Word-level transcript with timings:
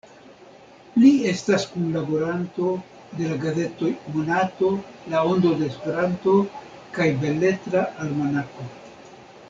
Li 1.01 1.09
estas 1.31 1.65
kunlaboranto 1.73 2.71
de 3.19 3.29
la 3.33 3.37
gazetoj 3.45 3.91
Monato, 4.15 4.73
La 5.13 5.23
Ondo 5.35 5.53
de 5.61 5.71
Esperanto 5.73 6.37
kaj 6.99 7.09
Beletra 7.25 7.85
Almanako. 8.07 8.69